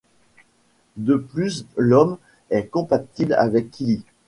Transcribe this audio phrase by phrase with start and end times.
[0.97, 2.17] De plus l'homme
[2.49, 4.03] est compatible avec Kylie.